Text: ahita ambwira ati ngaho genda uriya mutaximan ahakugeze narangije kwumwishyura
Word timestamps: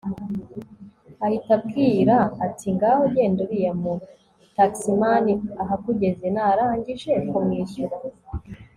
ahita 1.25 1.51
ambwira 1.57 2.15
ati 2.45 2.67
ngaho 2.75 3.01
genda 3.15 3.39
uriya 3.45 3.73
mutaximan 3.81 5.25
ahakugeze 5.61 6.25
narangije 6.35 7.11
kwumwishyura 7.27 7.95